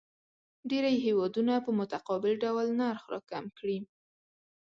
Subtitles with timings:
[0.69, 3.79] ډېری هیوادونه په متقابل ډول نرخ راکم کړي.